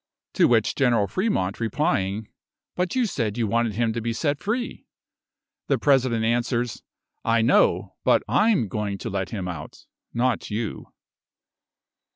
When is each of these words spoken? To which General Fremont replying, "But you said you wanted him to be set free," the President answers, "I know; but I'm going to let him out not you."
To 0.33 0.47
which 0.47 0.73
General 0.73 1.05
Fremont 1.05 1.59
replying, 1.59 2.27
"But 2.73 2.95
you 2.95 3.05
said 3.05 3.37
you 3.37 3.45
wanted 3.45 3.73
him 3.73 3.93
to 3.93 4.01
be 4.01 4.13
set 4.13 4.39
free," 4.39 4.87
the 5.67 5.77
President 5.77 6.25
answers, 6.25 6.81
"I 7.23 7.43
know; 7.43 7.93
but 8.03 8.23
I'm 8.27 8.67
going 8.67 8.97
to 8.97 9.11
let 9.11 9.29
him 9.29 9.47
out 9.47 9.85
not 10.11 10.49
you." 10.49 10.87